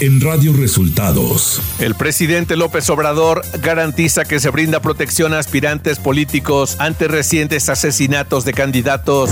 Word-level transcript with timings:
en 0.00 0.20
Radio 0.20 0.54
Resultados. 0.54 1.60
El 1.78 1.94
presidente 1.94 2.56
López 2.56 2.88
Obrador 2.88 3.42
garantiza 3.60 4.24
que 4.24 4.40
se 4.40 4.48
brinda 4.50 4.80
protección 4.80 5.34
a 5.34 5.38
aspirantes 5.38 5.98
políticos 5.98 6.76
ante 6.78 7.06
recientes 7.06 7.68
asesinatos 7.68 8.44
de 8.44 8.54
candidatos. 8.54 9.30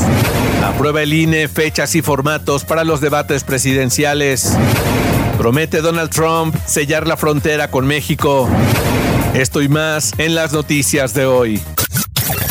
Aprueba 0.62 1.02
el 1.02 1.14
INE 1.14 1.48
fechas 1.48 1.94
y 1.94 2.02
formatos 2.02 2.64
para 2.64 2.84
los 2.84 3.00
debates 3.00 3.44
presidenciales. 3.44 4.52
Promete 5.38 5.80
Donald 5.80 6.10
Trump 6.10 6.54
sellar 6.66 7.06
la 7.06 7.16
frontera 7.16 7.70
con 7.70 7.86
México. 7.86 8.48
Esto 9.34 9.62
y 9.62 9.68
más 9.68 10.12
en 10.18 10.34
las 10.34 10.52
noticias 10.52 11.14
de 11.14 11.24
hoy. 11.26 11.62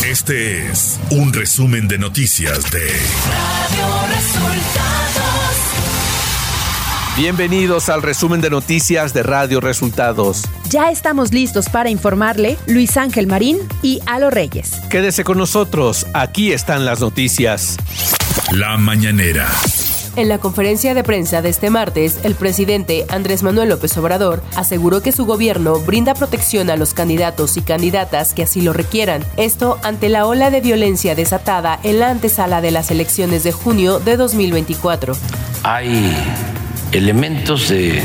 Este 0.04 0.68
es 0.68 1.00
un 1.12 1.34
resumen 1.34 1.88
de 1.88 1.98
noticias 2.00 2.72
de 2.72 2.80
Radio 2.80 4.16
Resultados. 4.16 5.17
Bienvenidos 7.18 7.90
al 7.90 8.04
resumen 8.04 8.42
de 8.42 8.52
noticias 8.52 9.12
de 9.12 9.24
Radio 9.24 9.60
Resultados. 9.60 10.44
Ya 10.70 10.92
estamos 10.92 11.34
listos 11.34 11.68
para 11.68 11.90
informarle 11.90 12.60
Luis 12.68 12.96
Ángel 12.96 13.26
Marín 13.26 13.58
y 13.82 14.02
Alo 14.06 14.30
Reyes. 14.30 14.74
Quédese 14.92 15.24
con 15.24 15.40
nosotros, 15.40 16.06
aquí 16.14 16.52
están 16.52 16.86
las 16.86 17.00
noticias. 17.00 17.76
La 18.52 18.78
mañanera. 18.78 19.48
En 20.16 20.30
la 20.30 20.38
conferencia 20.38 20.94
de 20.94 21.04
prensa 21.04 21.42
de 21.42 21.50
este 21.50 21.72
martes, 21.72 22.20
el 22.22 22.36
presidente 22.36 23.08
Andrés 23.10 23.42
Manuel 23.42 23.70
López 23.70 23.98
Obrador 23.98 24.44
aseguró 24.56 25.02
que 25.02 25.12
su 25.12 25.26
gobierno 25.26 25.80
brinda 25.80 26.14
protección 26.14 26.70
a 26.70 26.76
los 26.76 26.94
candidatos 26.94 27.58
y 27.58 27.62
candidatas 27.62 28.36
que 28.36 28.44
así 28.44 28.62
lo 28.62 28.74
requieran. 28.74 29.26
Esto 29.38 29.80
ante 29.82 30.10
la 30.10 30.28
ola 30.28 30.52
de 30.52 30.62
violencia 30.62 31.16
desatada 31.16 31.80
en 31.82 31.98
la 31.98 32.12
antesala 32.12 32.62
de 32.62 32.70
las 32.70 32.92
elecciones 32.92 33.44
de 33.44 33.54
junio 33.54 33.98
de 33.98 34.18
2024. 34.18 35.16
Hay 35.64 36.16
elementos 36.92 37.70
de 37.70 38.02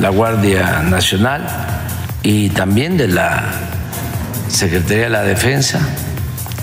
la 0.00 0.08
Guardia 0.08 0.82
Nacional 0.82 1.46
y 2.22 2.50
también 2.50 2.96
de 2.96 3.08
la 3.08 3.44
Secretaría 4.48 5.04
de 5.04 5.10
la 5.10 5.22
Defensa 5.22 5.80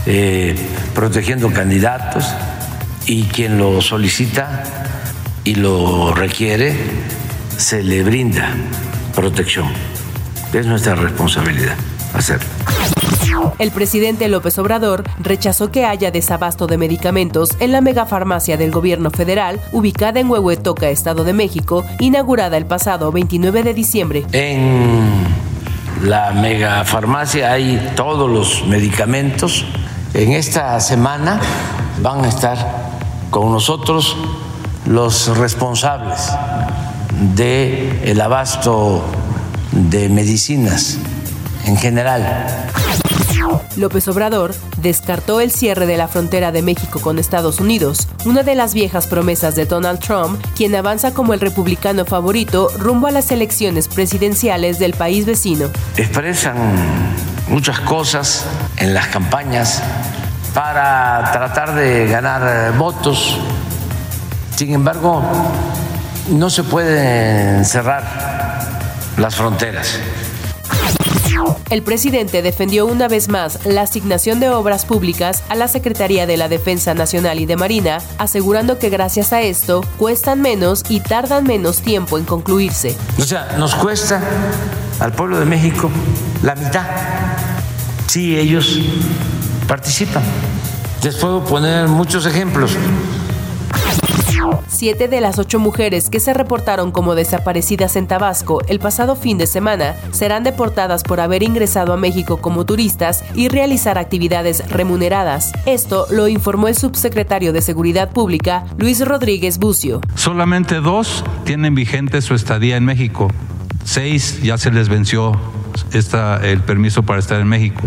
eh, 0.05 0.55
protegiendo 0.95 1.51
candidatos 1.51 2.25
y 3.05 3.23
quien 3.23 3.57
lo 3.57 3.81
solicita 3.81 4.63
y 5.43 5.55
lo 5.55 6.13
requiere, 6.13 6.75
se 7.57 7.83
le 7.83 8.03
brinda 8.03 8.49
protección. 9.15 9.67
Es 10.53 10.65
nuestra 10.65 10.95
responsabilidad 10.95 11.75
hacerlo. 12.13 12.98
El 13.57 13.71
presidente 13.71 14.27
López 14.27 14.57
Obrador 14.57 15.03
rechazó 15.19 15.71
que 15.71 15.85
haya 15.85 16.11
desabasto 16.11 16.67
de 16.67 16.77
medicamentos 16.77 17.49
en 17.59 17.71
la 17.71 17.81
megafarmacia 17.81 18.57
del 18.57 18.71
gobierno 18.71 19.09
federal 19.11 19.59
ubicada 19.71 20.19
en 20.19 20.29
Huehuetoca, 20.29 20.89
Estado 20.89 21.23
de 21.23 21.33
México, 21.33 21.83
inaugurada 21.99 22.57
el 22.57 22.65
pasado 22.65 23.11
29 23.11 23.63
de 23.63 23.73
diciembre. 23.73 24.25
En 24.31 25.09
la 26.03 26.31
megafarmacia 26.31 27.51
hay 27.51 27.91
todos 27.95 28.29
los 28.29 28.65
medicamentos. 28.67 29.65
En 30.13 30.31
esta 30.31 30.79
semana 30.79 31.39
van 32.01 32.23
a 32.23 32.29
estar 32.29 32.57
con 33.29 33.51
nosotros 33.51 34.15
los 34.85 35.37
responsables 35.37 36.31
del 37.35 37.99
el 38.03 38.21
abasto 38.21 39.03
de 39.71 40.09
medicinas 40.09 40.97
en 41.65 41.77
general. 41.77 42.47
López 43.79 44.07
Obrador 44.07 44.53
descartó 44.77 45.41
el 45.41 45.51
cierre 45.51 45.85
de 45.85 45.97
la 45.97 46.07
frontera 46.07 46.51
de 46.51 46.61
México 46.61 46.99
con 46.99 47.17
Estados 47.19 47.59
Unidos, 47.59 48.07
una 48.25 48.43
de 48.43 48.55
las 48.55 48.73
viejas 48.73 49.07
promesas 49.07 49.55
de 49.55 49.65
Donald 49.65 49.99
Trump, 49.99 50.39
quien 50.55 50.75
avanza 50.75 51.13
como 51.13 51.33
el 51.33 51.39
republicano 51.39 52.05
favorito 52.05 52.69
rumbo 52.77 53.07
a 53.07 53.11
las 53.11 53.31
elecciones 53.31 53.87
presidenciales 53.87 54.77
del 54.79 54.93
país 54.93 55.25
vecino. 55.25 55.69
Expresan 55.97 56.55
muchas 57.47 57.79
cosas 57.79 58.45
en 58.77 58.93
las 58.93 59.07
campañas 59.07 59.81
para 60.53 61.31
tratar 61.31 61.73
de 61.75 62.07
ganar 62.07 62.77
votos 62.77 63.39
sin 64.59 64.73
embargo, 64.73 65.23
no 66.31 66.49
se 66.49 66.63
pueden 66.63 67.63
cerrar 67.63 68.03
las 69.15 69.33
fronteras. 69.33 69.97
El 71.69 71.83
presidente 71.83 72.41
defendió 72.41 72.85
una 72.85 73.07
vez 73.07 73.29
más 73.29 73.65
la 73.65 73.81
asignación 73.81 74.39
de 74.39 74.49
obras 74.49 74.85
públicas 74.85 75.43
a 75.49 75.55
la 75.55 75.67
Secretaría 75.67 76.25
de 76.25 76.37
la 76.37 76.49
Defensa 76.49 76.93
Nacional 76.93 77.39
y 77.39 77.45
de 77.45 77.55
Marina, 77.55 77.99
asegurando 78.17 78.79
que 78.79 78.89
gracias 78.89 79.33
a 79.33 79.41
esto 79.41 79.83
cuestan 79.97 80.41
menos 80.41 80.83
y 80.89 80.99
tardan 81.01 81.45
menos 81.45 81.81
tiempo 81.81 82.17
en 82.17 82.25
concluirse. 82.25 82.95
O 83.17 83.23
sea, 83.23 83.55
nos 83.57 83.75
cuesta 83.75 84.21
al 84.99 85.13
pueblo 85.13 85.39
de 85.39 85.45
México 85.45 85.89
la 86.43 86.55
mitad 86.55 86.85
si 88.07 88.37
ellos 88.37 88.79
participan. 89.67 90.23
Les 91.03 91.15
puedo 91.15 91.43
poner 91.45 91.87
muchos 91.87 92.25
ejemplos. 92.25 92.71
Siete 94.67 95.07
de 95.07 95.21
las 95.21 95.39
ocho 95.39 95.59
mujeres 95.59 96.09
que 96.09 96.19
se 96.19 96.33
reportaron 96.33 96.91
como 96.91 97.15
desaparecidas 97.15 97.95
en 97.95 98.07
Tabasco 98.07 98.61
el 98.67 98.79
pasado 98.79 99.15
fin 99.15 99.37
de 99.37 99.47
semana 99.47 99.95
serán 100.11 100.43
deportadas 100.43 101.03
por 101.03 101.19
haber 101.19 101.43
ingresado 101.43 101.93
a 101.93 101.97
México 101.97 102.37
como 102.37 102.65
turistas 102.65 103.23
y 103.35 103.47
realizar 103.47 103.97
actividades 103.97 104.67
remuneradas. 104.69 105.51
Esto 105.65 106.05
lo 106.11 106.27
informó 106.27 106.67
el 106.67 106.75
subsecretario 106.75 107.53
de 107.53 107.61
Seguridad 107.61 108.11
Pública, 108.11 108.65
Luis 108.77 109.05
Rodríguez 109.05 109.57
Bucio. 109.57 110.01
Solamente 110.15 110.81
dos 110.81 111.23
tienen 111.45 111.75
vigente 111.75 112.21
su 112.21 112.33
estadía 112.33 112.77
en 112.77 112.85
México. 112.85 113.29
Seis 113.83 114.41
ya 114.41 114.57
se 114.57 114.71
les 114.71 114.89
venció 114.89 115.33
el 116.43 116.61
permiso 116.61 117.03
para 117.03 117.19
estar 117.19 117.39
en 117.39 117.47
México. 117.47 117.81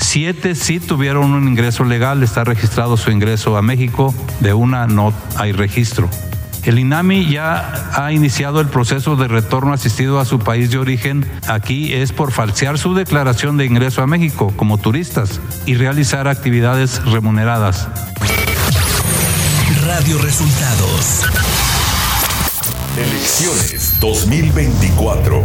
Siete 0.00 0.54
sí 0.54 0.80
tuvieron 0.80 1.32
un 1.32 1.46
ingreso 1.46 1.84
legal, 1.84 2.22
está 2.22 2.42
registrado 2.42 2.96
su 2.96 3.10
ingreso 3.10 3.56
a 3.56 3.62
México, 3.62 4.14
de 4.40 4.52
una 4.52 4.86
no 4.86 5.12
hay 5.36 5.52
registro. 5.52 6.08
El 6.64 6.78
INAMI 6.78 7.30
ya 7.30 7.90
ha 7.94 8.12
iniciado 8.12 8.60
el 8.60 8.68
proceso 8.68 9.16
de 9.16 9.28
retorno 9.28 9.72
asistido 9.72 10.20
a 10.20 10.24
su 10.24 10.38
país 10.38 10.70
de 10.70 10.78
origen. 10.78 11.24
Aquí 11.48 11.94
es 11.94 12.12
por 12.12 12.32
falsear 12.32 12.78
su 12.78 12.94
declaración 12.94 13.56
de 13.56 13.64
ingreso 13.64 14.02
a 14.02 14.06
México 14.06 14.52
como 14.56 14.76
turistas 14.76 15.40
y 15.64 15.74
realizar 15.74 16.28
actividades 16.28 17.02
remuneradas. 17.04 17.88
Radio 19.86 20.18
Resultados. 20.18 21.24
Elecciones 22.96 23.98
2024. 24.00 25.44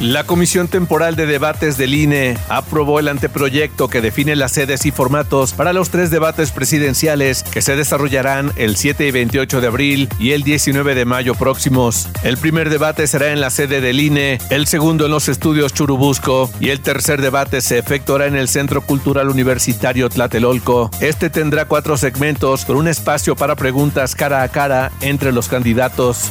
La 0.00 0.22
Comisión 0.22 0.68
Temporal 0.68 1.16
de 1.16 1.26
Debates 1.26 1.76
del 1.76 1.92
INE 1.92 2.38
aprobó 2.48 3.00
el 3.00 3.08
anteproyecto 3.08 3.88
que 3.88 4.00
define 4.00 4.36
las 4.36 4.52
sedes 4.52 4.86
y 4.86 4.92
formatos 4.92 5.54
para 5.54 5.72
los 5.72 5.90
tres 5.90 6.12
debates 6.12 6.52
presidenciales 6.52 7.42
que 7.42 7.62
se 7.62 7.74
desarrollarán 7.74 8.52
el 8.54 8.76
7 8.76 9.08
y 9.08 9.10
28 9.10 9.60
de 9.60 9.66
abril 9.66 10.08
y 10.20 10.30
el 10.30 10.44
19 10.44 10.94
de 10.94 11.04
mayo 11.04 11.34
próximos. 11.34 12.08
El 12.22 12.36
primer 12.36 12.70
debate 12.70 13.08
será 13.08 13.32
en 13.32 13.40
la 13.40 13.50
sede 13.50 13.80
del 13.80 13.98
INE, 13.98 14.38
el 14.50 14.68
segundo 14.68 15.06
en 15.06 15.10
los 15.10 15.28
estudios 15.28 15.74
Churubusco 15.74 16.48
y 16.60 16.68
el 16.68 16.78
tercer 16.78 17.20
debate 17.20 17.60
se 17.60 17.78
efectuará 17.78 18.26
en 18.26 18.36
el 18.36 18.48
Centro 18.48 18.82
Cultural 18.82 19.28
Universitario 19.28 20.08
Tlatelolco. 20.08 20.92
Este 21.00 21.28
tendrá 21.28 21.64
cuatro 21.64 21.96
segmentos 21.96 22.64
con 22.64 22.76
un 22.76 22.86
espacio 22.86 23.34
para 23.34 23.56
preguntas 23.56 24.14
cara 24.14 24.44
a 24.44 24.48
cara 24.48 24.92
entre 25.00 25.32
los 25.32 25.48
candidatos. 25.48 26.30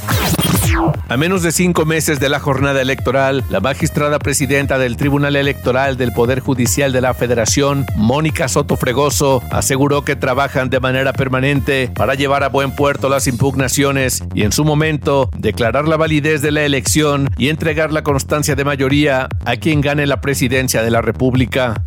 A 1.09 1.17
menos 1.17 1.41
de 1.41 1.51
cinco 1.51 1.85
meses 1.85 2.19
de 2.19 2.29
la 2.29 2.39
jornada 2.39 2.81
electoral, 2.81 3.43
la 3.49 3.59
magistrada 3.59 4.19
presidenta 4.19 4.77
del 4.77 4.97
Tribunal 4.97 5.35
Electoral 5.35 5.97
del 5.97 6.11
Poder 6.11 6.39
Judicial 6.39 6.91
de 6.91 7.01
la 7.01 7.13
Federación, 7.13 7.85
Mónica 7.95 8.47
Soto 8.47 8.75
Fregoso, 8.75 9.41
aseguró 9.51 10.03
que 10.03 10.15
trabajan 10.15 10.69
de 10.69 10.79
manera 10.79 11.13
permanente 11.13 11.89
para 11.95 12.15
llevar 12.15 12.43
a 12.43 12.49
buen 12.49 12.75
puerto 12.75 13.09
las 13.09 13.27
impugnaciones 13.27 14.23
y 14.33 14.43
en 14.43 14.51
su 14.51 14.65
momento 14.65 15.29
declarar 15.37 15.87
la 15.87 15.97
validez 15.97 16.41
de 16.41 16.51
la 16.51 16.63
elección 16.63 17.29
y 17.37 17.49
entregar 17.49 17.91
la 17.91 18.03
constancia 18.03 18.55
de 18.55 18.65
mayoría 18.65 19.29
a 19.45 19.55
quien 19.55 19.81
gane 19.81 20.05
la 20.05 20.21
presidencia 20.21 20.83
de 20.83 20.91
la 20.91 21.01
República. 21.01 21.81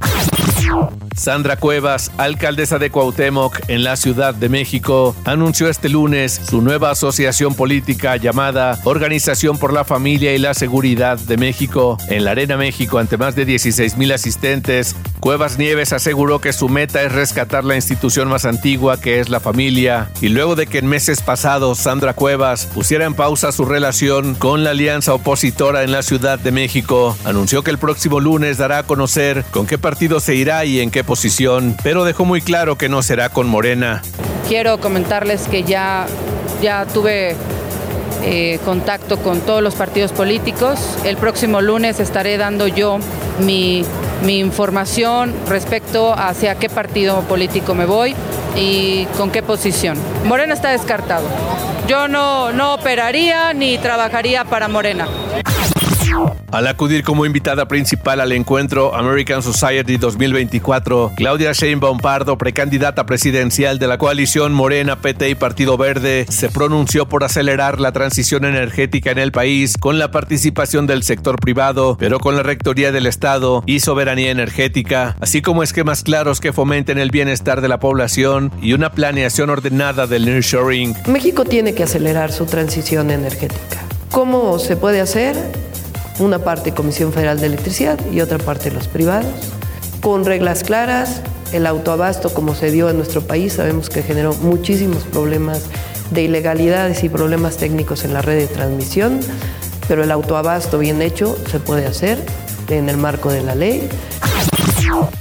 Sandra 1.17 1.57
Cuevas, 1.57 2.11
alcaldesa 2.17 2.79
de 2.79 2.91
Cuauhtémoc 2.91 3.69
en 3.69 3.85
la 3.85 3.97
Ciudad 3.97 4.35
de 4.35 4.49
México, 4.49 5.15
anunció 5.25 5.69
este 5.69 5.89
lunes 5.89 6.33
su 6.33 6.63
nueva 6.63 6.91
asociación 6.91 7.55
política 7.55 8.17
llamada 8.17 8.79
Organización 8.85 9.59
por 9.59 9.73
la 9.73 9.85
Familia 9.85 10.35
y 10.35 10.39
la 10.39 10.55
Seguridad 10.55 11.19
de 11.19 11.37
México. 11.37 11.99
En 12.09 12.25
la 12.25 12.31
Arena 12.31 12.57
México, 12.57 12.99
ante 12.99 13.19
más 13.19 13.37
de 13.37 13.45
16 13.45 13.97
mil 13.97 14.13
asistentes, 14.13 14.97
Cuevas 15.21 15.59
Nieves 15.59 15.93
aseguró 15.93 16.41
que 16.41 16.55
su 16.55 16.71
meta 16.71 17.03
es 17.03 17.13
rescatar 17.13 17.63
la 17.63 17.77
institución 17.77 18.29
más 18.29 18.47
antigua 18.47 18.99
que 18.99 19.21
es 19.21 19.29
la 19.29 19.39
familia. 19.39 20.11
Y 20.23 20.31
luego 20.31 20.57
de 20.57 20.67
que 20.67 20.79
en 20.79 20.87
meses 20.87 21.21
pasados 21.21 21.79
Sandra 21.79 22.15
Cuevas 22.15 22.67
pusiera 22.67 23.05
en 23.05 23.13
pausa 23.13 23.53
su 23.53 23.67
relación 23.67 24.35
con 24.35 24.65
la 24.65 24.71
alianza 24.71 25.13
opositora 25.13 25.83
en 25.83 25.93
la 25.93 26.03
Ciudad 26.03 26.39
de 26.39 26.53
México, 26.53 27.19
anunció 27.25 27.63
que 27.63 27.71
el 27.71 27.77
próximo 27.77 28.19
lunes 28.19 28.57
dará 28.57 28.79
a 28.79 28.83
conocer 28.83 29.45
con 29.51 29.67
qué 29.67 29.77
partido 29.77 30.21
se 30.21 30.35
irá 30.35 30.65
y 30.65 30.81
en 30.81 30.91
qué 30.91 31.05
posición, 31.05 31.77
pero 31.83 32.05
dejó 32.05 32.25
muy 32.25 32.41
claro 32.41 32.79
que 32.79 32.89
no 32.89 33.03
será 33.03 33.29
con 33.29 33.47
Morena. 33.47 34.01
Quiero 34.49 34.81
comentarles 34.81 35.49
que 35.49 35.65
ya, 35.65 36.07
ya 36.63 36.87
tuve 36.87 37.37
eh, 38.23 38.59
contacto 38.65 39.19
con 39.19 39.41
todos 39.41 39.63
los 39.63 39.75
partidos 39.75 40.13
políticos. 40.13 40.79
El 41.05 41.17
próximo 41.17 41.61
lunes 41.61 42.01
estaré 42.01 42.37
dando 42.37 42.67
yo 42.67 42.99
mi, 43.41 43.85
mi 44.23 44.39
información 44.39 45.35
respecto 45.49 46.13
hacia 46.13 46.57
qué 46.57 46.69
partido 46.69 47.21
político 47.23 47.75
me 47.75 47.87
voy 47.87 48.15
y 48.57 49.07
con 49.17 49.31
qué 49.31 49.43
posición. 49.43 49.99
Morena 50.25 50.55
está 50.55 50.71
descartado. 50.71 51.27
Yo 51.87 52.09
no, 52.09 52.53
no 52.53 52.75
operaría 52.75 53.53
ni 53.53 53.79
trabajaría 53.79 54.45
para 54.45 54.69
Morena. 54.69 55.09
Al 56.53 56.67
acudir 56.67 57.05
como 57.05 57.27
invitada 57.27 57.69
principal 57.69 58.21
al 58.21 58.33
encuentro 58.33 58.95
American 58.95 59.43
Society 59.43 59.97
2024, 59.97 61.13
Claudia 61.17 61.53
Sheinbaum 61.53 61.99
Pardo, 61.99 62.37
precandidata 62.37 63.07
presidencial 63.07 63.79
de 63.79 63.87
la 63.87 63.99
coalición 63.99 64.53
Morena, 64.53 65.01
PT 65.01 65.31
y 65.31 65.35
Partido 65.37 65.77
Verde, 65.77 66.27
se 66.29 66.49
pronunció 66.49 67.09
por 67.09 67.23
acelerar 67.23 67.81
la 67.81 67.93
transición 67.93 68.45
energética 68.45 69.13
en 69.13 69.19
el 69.19 69.31
país 69.31 69.77
con 69.79 69.99
la 69.99 70.11
participación 70.11 70.87
del 70.87 71.05
sector 71.05 71.39
privado, 71.39 71.97
pero 71.99 72.19
con 72.19 72.37
la 72.37 72.43
rectoría 72.43 72.91
del 72.91 73.07
Estado 73.07 73.63
y 73.67 73.81
soberanía 73.81 74.31
energética, 74.31 75.17
así 75.21 75.43
como 75.43 75.63
esquemas 75.63 76.03
claros 76.03 76.41
que 76.41 76.53
fomenten 76.53 76.99
el 76.99 77.11
bienestar 77.11 77.61
de 77.61 77.69
la 77.69 77.79
población 77.79 78.51
y 78.61 78.73
una 78.73 78.91
planeación 78.91 79.51
ordenada 79.51 80.07
del 80.07 80.27
nearshoring. 80.27 80.97
México 81.07 81.45
tiene 81.45 81.75
que 81.75 81.85
acelerar 81.85 82.33
su 82.33 82.47
transición 82.47 83.11
energética. 83.11 83.79
¿Cómo 84.11 84.59
se 84.59 84.77
puede 84.77 85.01
hacer? 85.01 85.70
Una 86.21 86.39
parte 86.39 86.73
Comisión 86.73 87.13
Federal 87.13 87.41
de 87.41 87.47
Electricidad 87.47 87.99
y 88.13 88.21
otra 88.21 88.39
parte 88.39 88.71
los 88.71 88.89
privados, 88.89 89.33
con 90.01 90.25
reglas 90.25 90.63
claras. 90.63 91.23
El 91.53 91.67
autoabasto, 91.67 92.33
como 92.33 92.55
se 92.55 92.71
dio 92.71 92.89
en 92.91 92.97
nuestro 92.97 93.23
país, 93.23 93.55
sabemos 93.55 93.89
que 93.89 94.03
generó 94.03 94.35
muchísimos 94.35 95.03
problemas 95.05 95.63
de 96.13 96.23
ilegalidades 96.23 97.03
y 97.03 97.09
problemas 97.09 97.57
técnicos 97.57 98.05
en 98.05 98.13
la 98.13 98.23
red 98.23 98.39
de 98.39 98.47
transmisión, 98.47 99.21
pero 99.89 100.05
el 100.05 100.11
autoabasto 100.13 100.79
bien 100.79 101.03
hecho 101.03 101.37
se 101.51 101.59
puede 101.59 101.87
hacer 101.87 102.19
en 102.69 102.89
el 102.89 102.97
marco 102.97 103.33
de 103.33 103.43
la 103.43 103.55
ley. 103.55 103.89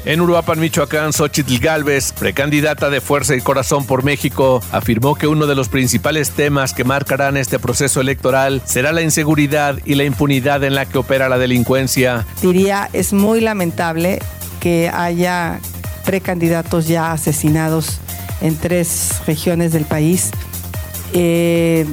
En 0.06 0.22
Uruapan, 0.22 0.60
Michoacán, 0.60 1.14
Xochitl 1.14 1.60
Galvez, 1.60 2.14
precandidata 2.14 2.90
de 2.90 3.02
Fuerza 3.02 3.36
y 3.36 3.42
Corazón 3.42 3.86
por 3.86 4.04
México, 4.04 4.62
afirmó 4.72 5.16
que 5.16 5.28
uno 5.28 5.46
de 5.46 5.56
los 5.56 5.70
principales 5.70 6.32
temas 6.32 6.74
que 6.74 6.84
marcarán 6.84 7.38
este 7.38 7.60
proceso 7.60 8.02
electoral 8.02 8.62
será 8.66 8.92
la 8.92 9.02
inseguridad 9.02 9.78
y 9.86 9.96
la 9.96 10.06
impunidad 10.06 10.64
en 10.64 10.76
la 10.76 10.86
que 10.86 10.98
opera 10.98 11.30
la 11.30 11.38
delincuencia. 11.38 12.26
Diría, 12.42 12.90
es 12.94 13.14
muy 13.14 13.42
lamentable 13.42 14.20
que 14.60 14.90
haya 14.90 15.60
precandidatos 16.06 16.88
ya 16.88 17.12
asesinados 17.12 18.00
en 18.42 18.56
tres 18.56 19.22
regiones 19.28 19.74
del 19.74 19.86
país. 19.86 20.32
Eh, 21.14 21.86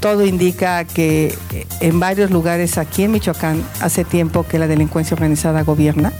todo 0.00 0.24
indica 0.24 0.84
que 0.84 1.34
en 1.80 1.98
varios 1.98 2.30
lugares 2.30 2.78
aquí 2.78 3.02
en 3.02 3.12
Michoacán 3.12 3.64
hace 3.80 4.04
tiempo 4.04 4.44
que 4.46 4.58
la 4.58 4.68
delincuencia 4.68 5.14
organizada 5.14 5.62
gobierna. 5.62 6.12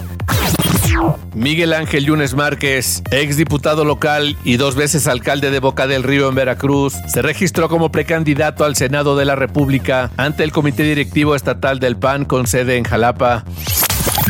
Miguel 1.35 1.73
Ángel 1.73 2.05
Yunes 2.05 2.35
Márquez, 2.35 3.03
ex 3.11 3.37
diputado 3.37 3.85
local 3.85 4.37
y 4.45 4.57
dos 4.57 4.75
veces 4.75 5.07
alcalde 5.07 5.51
de 5.51 5.61
Boca 5.61 5.87
del 5.87 6.03
Río 6.03 6.29
en 6.29 6.35
Veracruz, 6.35 6.95
se 7.07 7.23
registró 7.23 7.69
como 7.69 7.91
precandidato 7.91 8.65
al 8.65 8.77
Senado 8.77 9.17
de 9.17 9.25
la 9.25 9.37
República 9.37 10.11
ante 10.17 10.45
el 10.45 10.53
Comité 10.53 10.83
Directivo 10.83 11.35
Estatal 11.35 11.79
del 11.79 11.97
PAN 11.97 12.25
con 12.25 12.47
sede 12.47 12.77
en 12.77 12.85
Jalapa. 12.85 13.45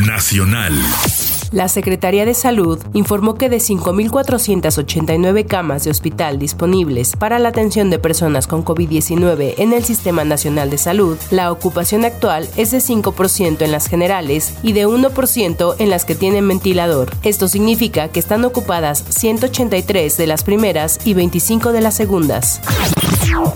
Nacional. 0.05 0.73
La 1.51 1.67
Secretaría 1.67 2.25
de 2.25 2.35
Salud 2.35 2.77
informó 2.93 3.33
que 3.33 3.49
de 3.49 3.57
5.489 3.57 5.47
camas 5.47 5.83
de 5.83 5.89
hospital 5.89 6.37
disponibles 6.37 7.15
para 7.15 7.39
la 7.39 7.49
atención 7.49 7.89
de 7.89 7.97
personas 7.97 8.45
con 8.45 8.63
COVID-19 8.63 9.55
en 9.57 9.73
el 9.73 9.83
Sistema 9.83 10.23
Nacional 10.23 10.69
de 10.69 10.77
Salud, 10.77 11.17
la 11.31 11.51
ocupación 11.51 12.05
actual 12.05 12.47
es 12.55 12.69
de 12.69 12.77
5% 12.77 13.61
en 13.63 13.71
las 13.71 13.87
generales 13.87 14.53
y 14.61 14.73
de 14.73 14.87
1% 14.87 15.75
en 15.79 15.89
las 15.89 16.05
que 16.05 16.13
tienen 16.13 16.47
ventilador. 16.47 17.09
Esto 17.23 17.47
significa 17.47 18.09
que 18.09 18.19
están 18.19 18.45
ocupadas 18.45 19.03
183 19.09 20.17
de 20.17 20.27
las 20.27 20.43
primeras 20.43 20.99
y 21.03 21.15
25 21.15 21.71
de 21.71 21.81
las 21.81 21.95
segundas. 21.95 22.61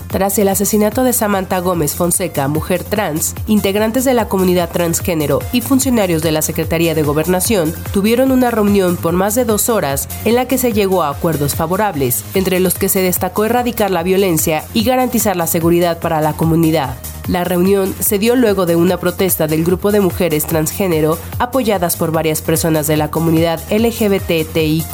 Tras 0.08 0.38
el 0.38 0.48
asesinato 0.48 1.04
de 1.04 1.12
Samantha 1.12 1.58
Gómez 1.60 1.94
Fonseca, 1.94 2.48
mujer 2.48 2.84
trans, 2.84 3.34
integrantes 3.46 4.04
de 4.04 4.14
la 4.14 4.28
comunidad 4.28 4.70
transgénero 4.70 5.40
y 5.52 5.60
funcionarios 5.60 6.22
de 6.22 6.32
la 6.32 6.42
Secretaría 6.42 6.94
de 6.94 7.02
Gobernación 7.02 7.74
tuvieron 7.92 8.30
una 8.30 8.50
reunión 8.50 8.96
por 8.96 9.12
más 9.14 9.34
de 9.34 9.44
dos 9.44 9.68
horas 9.68 10.08
en 10.24 10.34
la 10.34 10.46
que 10.46 10.58
se 10.58 10.72
llegó 10.72 11.02
a 11.02 11.10
acuerdos 11.10 11.54
favorables, 11.54 12.24
entre 12.34 12.60
los 12.60 12.74
que 12.74 12.88
se 12.88 13.00
destacó 13.00 13.44
erradicar 13.44 13.90
la 13.90 14.02
violencia 14.02 14.64
y 14.74 14.84
garantizar 14.84 15.36
la 15.36 15.46
seguridad 15.46 15.98
para 15.98 16.20
la 16.20 16.32
comunidad. 16.34 16.96
La 17.28 17.44
reunión 17.44 17.94
se 17.98 18.18
dio 18.18 18.36
luego 18.36 18.66
de 18.66 18.76
una 18.76 18.98
protesta 18.98 19.46
del 19.46 19.64
grupo 19.64 19.92
de 19.92 20.00
mujeres 20.00 20.46
transgénero 20.46 21.18
apoyadas 21.38 21.96
por 21.96 22.12
varias 22.12 22.42
personas 22.42 22.86
de 22.86 22.96
la 22.96 23.10
comunidad 23.10 23.60
LGBTIQ, 23.70 24.84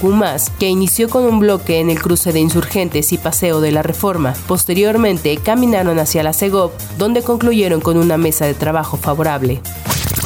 que 0.59 0.69
inició 0.69 1.09
con 1.09 1.25
un 1.25 1.41
bloque 1.41 1.81
en 1.81 1.91
el 1.91 2.01
cruce 2.01 2.33
de 2.33 2.41
insurgentes 2.41 3.13
y 3.13 3.19
paseo 3.19 3.61
de 3.61 3.73
la 3.73 3.83
reforma. 3.83 4.35
Posteriormente 4.47 5.37
caminaron 5.39 5.99
hacia 5.99 6.23
la 6.23 6.33
CEGOP, 6.33 6.73
donde 6.99 7.23
concluyeron 7.23 7.81
con 7.81 7.97
una 7.97 8.17
mesa 8.17 8.47
de 8.47 8.55
trabajo 8.55 8.97
favorable. 8.97 9.61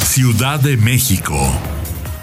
Ciudad 0.03 0.59
de 0.59 0.77
México. 0.77 1.35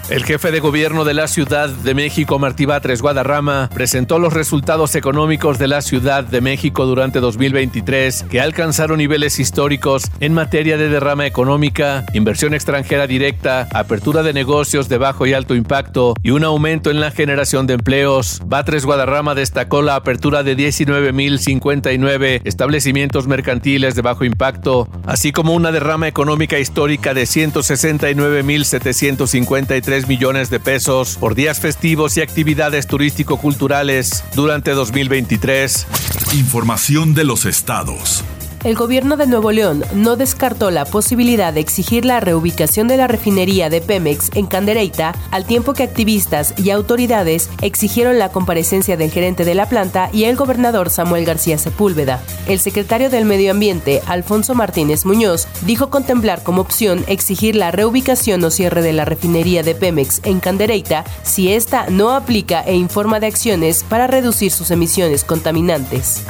El 0.09 0.25
jefe 0.25 0.51
de 0.51 0.59
gobierno 0.59 1.05
de 1.05 1.13
la 1.13 1.29
Ciudad 1.29 1.69
de 1.69 1.93
México, 1.93 2.37
Martí 2.37 2.65
Batres 2.65 3.01
Guadarrama, 3.01 3.69
presentó 3.73 4.19
los 4.19 4.33
resultados 4.33 4.95
económicos 4.95 5.59
de 5.59 5.69
la 5.69 5.81
Ciudad 5.81 6.25
de 6.25 6.41
México 6.41 6.85
durante 6.85 7.21
2023, 7.21 8.25
que 8.29 8.41
alcanzaron 8.41 8.97
niveles 8.97 9.39
históricos 9.39 10.11
en 10.19 10.33
materia 10.33 10.75
de 10.75 10.89
derrama 10.89 11.25
económica, 11.25 12.03
inversión 12.13 12.53
extranjera 12.53 13.07
directa, 13.07 13.69
apertura 13.73 14.23
de 14.23 14.33
negocios 14.33 14.89
de 14.89 14.97
bajo 14.97 15.25
y 15.25 15.31
alto 15.31 15.55
impacto 15.55 16.15
y 16.21 16.31
un 16.31 16.43
aumento 16.43 16.91
en 16.91 16.99
la 16.99 17.11
generación 17.11 17.65
de 17.65 17.75
empleos. 17.75 18.41
Batres 18.45 18.85
Guadarrama 18.85 19.35
destacó 19.35 19.81
la 19.81 19.95
apertura 19.95 20.43
de 20.43 20.57
19.059 20.57 22.41
establecimientos 22.43 23.27
mercantiles 23.27 23.95
de 23.95 24.01
bajo 24.01 24.25
impacto, 24.25 24.89
así 25.05 25.31
como 25.31 25.53
una 25.53 25.71
derrama 25.71 26.09
económica 26.09 26.59
histórica 26.59 27.13
de 27.13 27.23
169.753 27.23 29.92
millones 30.07 30.49
de 30.49 30.59
pesos 30.59 31.17
por 31.17 31.35
días 31.35 31.59
festivos 31.59 32.17
y 32.17 32.21
actividades 32.21 32.87
turístico-culturales 32.87 34.23
durante 34.35 34.71
2023. 34.71 35.87
Información 36.33 37.13
de 37.13 37.23
los 37.23 37.45
estados. 37.45 38.23
El 38.63 38.75
gobierno 38.75 39.17
de 39.17 39.27
Nuevo 39.27 39.51
León 39.51 39.83
no 39.93 40.15
descartó 40.15 40.71
la 40.71 40.85
posibilidad 40.85 41.51
de 41.51 41.59
exigir 41.59 42.05
la 42.05 42.21
reubicación 42.21 42.87
de 42.87 42.95
la 42.95 43.07
refinería 43.07 43.69
de 43.69 43.81
Pemex 43.81 44.29
en 44.35 44.45
Candereita, 44.45 45.13
al 45.31 45.43
tiempo 45.43 45.73
que 45.73 45.83
activistas 45.83 46.53
y 46.57 46.69
autoridades 46.69 47.49
exigieron 47.61 48.19
la 48.19 48.29
comparecencia 48.29 48.95
del 48.95 49.11
gerente 49.11 49.43
de 49.43 49.53
la 49.53 49.67
planta 49.67 50.09
y 50.13 50.23
el 50.23 50.37
gobernador 50.37 50.89
Samuel 50.89 51.25
García 51.25 51.57
Sepúlveda. 51.57 52.23
El 52.47 52.61
secretario 52.61 53.09
del 53.09 53.25
Medio 53.25 53.51
Ambiente, 53.51 54.01
Alfonso 54.05 54.55
Martínez 54.55 55.05
Muñoz, 55.05 55.45
dijo 55.65 55.89
contemplar 55.89 56.41
como 56.41 56.61
opción 56.61 57.03
exigir 57.07 57.57
la 57.57 57.71
reubicación 57.71 58.41
o 58.45 58.49
cierre 58.49 58.81
de 58.81 58.93
la 58.93 59.03
refinería 59.03 59.63
de 59.63 59.75
Pemex 59.75 60.21
en 60.23 60.39
Candereita 60.39 61.03
si 61.23 61.51
ésta 61.51 61.87
no 61.89 62.11
aplica 62.11 62.61
e 62.61 62.75
informa 62.75 63.19
de 63.19 63.27
acciones 63.27 63.83
para 63.83 64.07
reducir 64.07 64.53
sus 64.53 64.71
emisiones 64.71 65.25
contaminantes. 65.25 66.23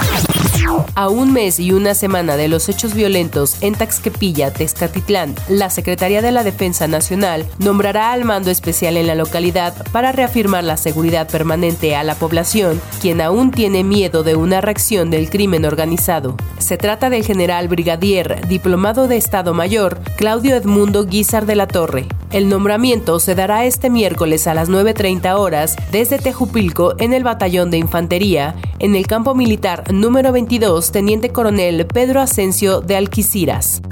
A 0.95 1.09
un 1.09 1.33
mes 1.33 1.59
y 1.59 1.71
una 1.71 1.93
semana 1.93 2.37
de 2.37 2.47
los 2.47 2.69
hechos 2.69 2.93
violentos 2.93 3.57
en 3.61 3.75
Taxquepilla, 3.75 4.51
Tezcatitlán, 4.51 5.35
la 5.49 5.69
Secretaría 5.69 6.21
de 6.21 6.31
la 6.31 6.43
Defensa 6.43 6.87
Nacional 6.87 7.45
nombrará 7.59 8.11
al 8.11 8.25
mando 8.25 8.51
especial 8.51 8.97
en 8.97 9.07
la 9.07 9.15
localidad 9.15 9.73
para 9.91 10.11
reafirmar 10.11 10.63
la 10.63 10.77
seguridad 10.77 11.27
permanente 11.27 11.95
a 11.95 12.03
la 12.03 12.15
población, 12.15 12.81
quien 13.01 13.21
aún 13.21 13.51
tiene 13.51 13.83
miedo 13.83 14.23
de 14.23 14.35
una 14.35 14.61
reacción 14.61 15.09
del 15.09 15.29
crimen 15.29 15.65
organizado. 15.65 16.37
Se 16.57 16.77
trata 16.77 17.09
del 17.09 17.25
general 17.25 17.67
brigadier, 17.67 18.47
diplomado 18.47 19.07
de 19.07 19.17
Estado 19.17 19.53
Mayor, 19.53 19.99
Claudio 20.17 20.55
Edmundo 20.55 21.05
Guizar 21.05 21.45
de 21.45 21.55
la 21.55 21.67
Torre. 21.67 22.07
El 22.33 22.49
nombramiento 22.49 23.19
se 23.19 23.35
dará 23.35 23.63
este 23.65 23.91
miércoles 23.91 24.47
a 24.47 24.55
las 24.55 24.67
9.30 24.67 25.37
horas 25.37 25.75
desde 25.91 26.17
Tejupilco 26.17 26.95
en 26.97 27.13
el 27.13 27.23
Batallón 27.23 27.69
de 27.69 27.77
Infantería, 27.77 28.55
en 28.79 28.95
el 28.95 29.05
campo 29.05 29.35
militar 29.35 29.93
número 29.93 30.31
22, 30.31 30.91
Teniente 30.91 31.29
Coronel 31.29 31.85
Pedro 31.85 32.21
Asensio 32.21 32.81
de 32.81 32.95
Alquiciras. 32.95 33.83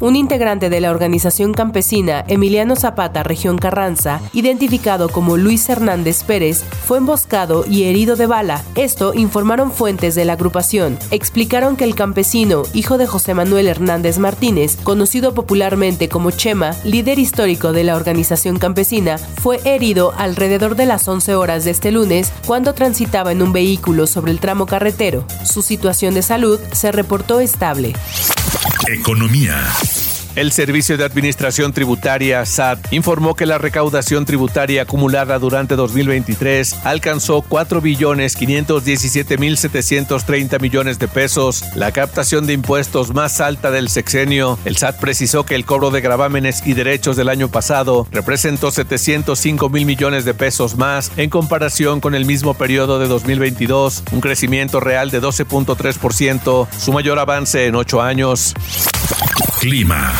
Un 0.00 0.16
integrante 0.16 0.70
de 0.70 0.80
la 0.80 0.90
organización 0.90 1.52
campesina 1.52 2.24
Emiliano 2.28 2.76
Zapata, 2.76 3.22
región 3.22 3.58
Carranza, 3.58 4.20
identificado 4.32 5.08
como 5.08 5.36
Luis 5.36 5.68
Hernández 5.68 6.24
Pérez, 6.24 6.64
fue 6.86 6.98
emboscado 6.98 7.64
y 7.68 7.84
herido 7.84 8.16
de 8.16 8.26
bala. 8.26 8.62
Esto 8.74 9.14
informaron 9.14 9.72
fuentes 9.72 10.14
de 10.14 10.24
la 10.24 10.34
agrupación. 10.34 10.98
Explicaron 11.10 11.76
que 11.76 11.84
el 11.84 11.94
campesino, 11.94 12.62
hijo 12.74 12.98
de 12.98 13.06
José 13.06 13.34
Manuel 13.34 13.68
Hernández 13.68 14.18
Martínez, 14.18 14.76
conocido 14.82 15.34
popularmente 15.34 16.08
como 16.08 16.30
Chema, 16.30 16.74
líder 16.84 17.18
histórico 17.18 17.72
de 17.72 17.84
la 17.84 17.96
organización 17.96 18.58
campesina, 18.58 19.18
fue 19.18 19.60
herido 19.64 20.12
alrededor 20.16 20.76
de 20.76 20.86
las 20.86 21.06
11 21.06 21.34
horas 21.34 21.64
de 21.64 21.70
este 21.70 21.92
lunes 21.92 22.32
cuando 22.46 22.74
transitaba 22.74 23.32
en 23.32 23.42
un 23.42 23.52
vehículo 23.52 24.06
sobre 24.06 24.32
el 24.32 24.40
tramo 24.40 24.66
carretero. 24.66 25.24
Su 25.44 25.62
situación 25.62 26.14
de 26.14 26.22
salud 26.22 26.58
se 26.72 26.92
reportó 26.92 27.40
estable. 27.40 27.94
Economía. 28.88 29.72
El 30.38 30.52
Servicio 30.52 30.96
de 30.96 31.04
Administración 31.04 31.72
Tributaria, 31.72 32.46
SAT, 32.46 32.92
informó 32.92 33.34
que 33.34 33.44
la 33.44 33.58
recaudación 33.58 34.24
tributaria 34.24 34.82
acumulada 34.82 35.36
durante 35.40 35.74
2023 35.74 36.76
alcanzó 36.84 37.42
4 37.42 37.80
billones 37.80 38.36
517 38.36 39.36
mil 39.36 39.58
730 39.58 40.60
millones 40.60 41.00
de 41.00 41.08
pesos, 41.08 41.64
la 41.74 41.90
captación 41.90 42.46
de 42.46 42.52
impuestos 42.52 43.12
más 43.12 43.40
alta 43.40 43.72
del 43.72 43.88
sexenio. 43.88 44.60
El 44.64 44.76
SAT 44.76 45.00
precisó 45.00 45.44
que 45.44 45.56
el 45.56 45.64
cobro 45.64 45.90
de 45.90 46.02
gravámenes 46.02 46.64
y 46.64 46.74
derechos 46.74 47.16
del 47.16 47.30
año 47.30 47.48
pasado 47.48 48.06
representó 48.12 48.70
705 48.70 49.68
mil 49.70 49.86
millones 49.86 50.24
de 50.24 50.34
pesos 50.34 50.76
más 50.76 51.10
en 51.16 51.30
comparación 51.30 51.98
con 51.98 52.14
el 52.14 52.26
mismo 52.26 52.54
periodo 52.54 53.00
de 53.00 53.08
2022, 53.08 54.04
un 54.12 54.20
crecimiento 54.20 54.78
real 54.78 55.10
de 55.10 55.20
12.3%, 55.20 56.68
su 56.78 56.92
mayor 56.92 57.18
avance 57.18 57.66
en 57.66 57.74
ocho 57.74 58.00
años. 58.00 58.54
Clima. 59.60 60.12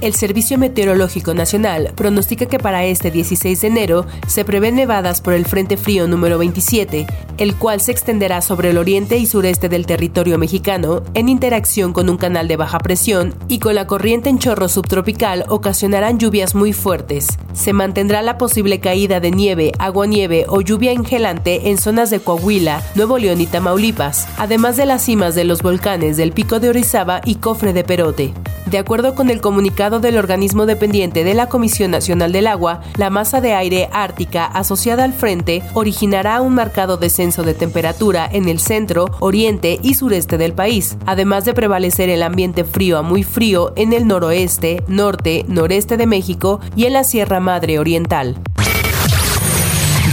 El 0.00 0.14
Servicio 0.14 0.58
Meteorológico 0.58 1.34
Nacional 1.34 1.92
pronostica 1.94 2.46
que 2.46 2.58
para 2.58 2.84
este 2.86 3.10
16 3.10 3.60
de 3.60 3.68
enero 3.68 4.06
se 4.26 4.44
prevén 4.44 4.74
nevadas 4.74 5.20
por 5.20 5.34
el 5.34 5.46
Frente 5.46 5.76
Frío 5.76 6.08
número 6.08 6.38
27, 6.38 7.06
el 7.38 7.54
cual 7.54 7.80
se 7.80 7.92
extenderá 7.92 8.40
sobre 8.40 8.70
el 8.70 8.78
oriente 8.78 9.18
y 9.18 9.26
sureste 9.26 9.68
del 9.68 9.86
territorio 9.86 10.38
mexicano 10.38 11.04
en 11.14 11.28
interacción 11.28 11.92
con 11.92 12.08
un 12.08 12.16
canal 12.16 12.48
de 12.48 12.56
baja 12.56 12.78
presión 12.78 13.34
y 13.46 13.58
con 13.58 13.74
la 13.74 13.86
corriente 13.86 14.28
en 14.28 14.38
chorro 14.38 14.68
subtropical 14.68 15.44
ocasionarán 15.48 16.18
lluvias 16.18 16.54
muy 16.54 16.72
fuertes. 16.72 17.28
Se 17.52 17.72
mantendrá 17.72 18.22
la 18.22 18.38
posible 18.38 18.80
caída 18.80 19.20
de 19.20 19.30
nieve, 19.30 19.72
aguanieve 19.78 20.46
o 20.48 20.62
lluvia 20.62 20.92
engelante 20.92 21.68
en 21.68 21.78
zonas 21.78 22.10
de 22.10 22.20
Coahuila, 22.20 22.82
Nuevo 22.94 23.18
León 23.18 23.40
y 23.40 23.46
Tamaulipas, 23.46 24.26
además 24.38 24.76
de 24.76 24.86
las 24.86 25.04
cimas 25.04 25.34
de 25.34 25.44
los 25.44 25.62
volcanes 25.62 26.16
del 26.16 26.32
Pico 26.32 26.58
de 26.58 26.70
Orizaba 26.70 27.20
y 27.24 27.36
Cofre 27.36 27.72
de 27.72 27.84
Perote. 27.84 28.32
De 28.72 28.78
acuerdo 28.78 29.14
con 29.14 29.28
el 29.28 29.42
comunicado 29.42 30.00
del 30.00 30.16
organismo 30.16 30.64
dependiente 30.64 31.24
de 31.24 31.34
la 31.34 31.50
Comisión 31.50 31.90
Nacional 31.90 32.32
del 32.32 32.46
Agua, 32.46 32.80
la 32.96 33.10
masa 33.10 33.42
de 33.42 33.52
aire 33.52 33.90
ártica 33.92 34.46
asociada 34.46 35.04
al 35.04 35.12
frente 35.12 35.62
originará 35.74 36.40
un 36.40 36.54
marcado 36.54 36.96
descenso 36.96 37.42
de 37.42 37.52
temperatura 37.52 38.26
en 38.32 38.48
el 38.48 38.58
centro, 38.58 39.10
oriente 39.20 39.78
y 39.82 39.92
sureste 39.92 40.38
del 40.38 40.54
país, 40.54 40.96
además 41.04 41.44
de 41.44 41.52
prevalecer 41.52 42.08
el 42.08 42.22
ambiente 42.22 42.64
frío 42.64 42.96
a 42.96 43.02
muy 43.02 43.24
frío 43.24 43.74
en 43.76 43.92
el 43.92 44.06
noroeste, 44.06 44.82
norte, 44.88 45.44
noreste 45.48 45.98
de 45.98 46.06
México 46.06 46.58
y 46.74 46.86
en 46.86 46.94
la 46.94 47.04
Sierra 47.04 47.40
Madre 47.40 47.78
Oriental. 47.78 48.38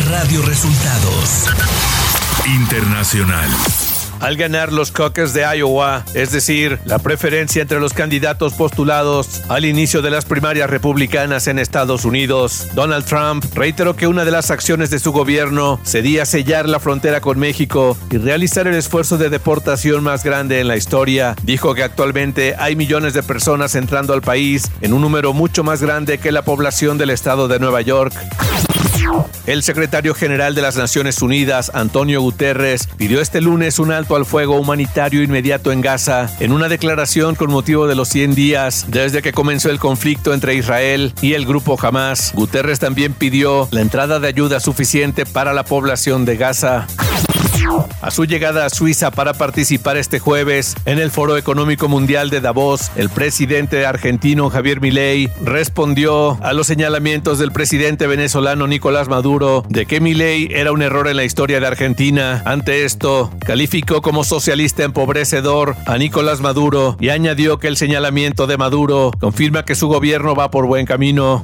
Radio 0.09 0.41
Resultados 0.41 1.45
Internacional. 2.45 3.47
Al 4.19 4.35
ganar 4.35 4.73
los 4.73 4.91
caucus 4.91 5.33
de 5.33 5.43
Iowa, 5.43 6.03
es 6.13 6.31
decir, 6.31 6.77
la 6.83 6.99
preferencia 6.99 7.61
entre 7.61 7.79
los 7.79 7.93
candidatos 7.93 8.53
postulados 8.53 9.41
al 9.47 9.63
inicio 9.63 10.01
de 10.01 10.11
las 10.11 10.25
primarias 10.25 10.69
republicanas 10.69 11.47
en 11.47 11.57
Estados 11.57 12.03
Unidos, 12.03 12.67
Donald 12.73 13.05
Trump 13.05 13.45
reiteró 13.55 13.95
que 13.95 14.07
una 14.07 14.25
de 14.25 14.31
las 14.31 14.51
acciones 14.51 14.89
de 14.89 14.99
su 14.99 15.13
gobierno 15.13 15.79
sería 15.83 16.25
sellar 16.25 16.67
la 16.67 16.81
frontera 16.81 17.21
con 17.21 17.39
México 17.39 17.97
y 18.11 18.17
realizar 18.17 18.67
el 18.67 18.75
esfuerzo 18.75 19.17
de 19.17 19.29
deportación 19.29 20.03
más 20.03 20.23
grande 20.23 20.59
en 20.59 20.67
la 20.67 20.75
historia. 20.75 21.35
Dijo 21.43 21.73
que 21.73 21.83
actualmente 21.83 22.55
hay 22.59 22.75
millones 22.75 23.13
de 23.13 23.23
personas 23.23 23.75
entrando 23.75 24.13
al 24.13 24.21
país 24.21 24.69
en 24.81 24.93
un 24.93 25.01
número 25.01 25.33
mucho 25.33 25.63
más 25.63 25.81
grande 25.81 26.17
que 26.17 26.33
la 26.33 26.41
población 26.41 26.97
del 26.97 27.11
estado 27.11 27.47
de 27.47 27.59
Nueva 27.59 27.81
York. 27.81 28.13
El 29.45 29.63
secretario 29.63 30.13
general 30.13 30.55
de 30.55 30.61
las 30.61 30.77
Naciones 30.77 31.21
Unidas, 31.21 31.71
Antonio 31.73 32.21
Guterres, 32.21 32.87
pidió 32.97 33.21
este 33.21 33.41
lunes 33.41 33.79
un 33.79 33.91
alto 33.91 34.15
al 34.15 34.25
fuego 34.25 34.57
humanitario 34.57 35.23
inmediato 35.23 35.71
en 35.71 35.81
Gaza 35.81 36.29
en 36.39 36.51
una 36.51 36.69
declaración 36.69 37.35
con 37.35 37.49
motivo 37.49 37.87
de 37.87 37.95
los 37.95 38.09
100 38.09 38.35
días 38.35 38.85
desde 38.89 39.21
que 39.21 39.33
comenzó 39.33 39.69
el 39.69 39.79
conflicto 39.79 40.33
entre 40.33 40.55
Israel 40.55 41.13
y 41.21 41.33
el 41.33 41.45
grupo 41.45 41.77
Hamas. 41.81 42.31
Guterres 42.35 42.79
también 42.79 43.13
pidió 43.13 43.67
la 43.71 43.81
entrada 43.81 44.19
de 44.19 44.27
ayuda 44.27 44.59
suficiente 44.59 45.25
para 45.25 45.53
la 45.53 45.63
población 45.63 46.25
de 46.25 46.37
Gaza. 46.37 46.87
A 48.01 48.11
su 48.11 48.25
llegada 48.25 48.65
a 48.65 48.69
Suiza 48.69 49.11
para 49.11 49.33
participar 49.33 49.97
este 49.97 50.19
jueves 50.19 50.75
en 50.85 50.99
el 50.99 51.11
Foro 51.11 51.37
Económico 51.37 51.87
Mundial 51.87 52.29
de 52.29 52.41
Davos, 52.41 52.91
el 52.95 53.09
presidente 53.09 53.85
argentino 53.85 54.49
Javier 54.49 54.81
Milei 54.81 55.29
respondió 55.43 56.37
a 56.41 56.53
los 56.53 56.67
señalamientos 56.67 57.39
del 57.39 57.51
presidente 57.51 58.07
venezolano 58.07 58.67
Nicolás 58.67 59.09
Maduro 59.09 59.63
de 59.69 59.85
que 59.85 59.99
Milei 59.99 60.49
era 60.51 60.71
un 60.71 60.81
error 60.81 61.07
en 61.07 61.17
la 61.17 61.25
historia 61.25 61.59
de 61.59 61.67
Argentina. 61.67 62.41
Ante 62.45 62.85
esto, 62.85 63.31
calificó 63.45 64.01
como 64.01 64.23
socialista 64.23 64.83
empobrecedor 64.83 65.75
a 65.85 65.97
Nicolás 65.97 66.41
Maduro 66.41 66.97
y 66.99 67.09
añadió 67.09 67.59
que 67.59 67.67
el 67.67 67.77
señalamiento 67.77 68.47
de 68.47 68.57
Maduro 68.57 69.11
confirma 69.19 69.65
que 69.65 69.75
su 69.75 69.87
gobierno 69.87 70.35
va 70.35 70.49
por 70.49 70.65
buen 70.65 70.85
camino. 70.85 71.43